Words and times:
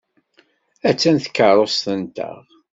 Attan 0.89 1.17
tkeṛṛust-nteɣ. 1.25 2.35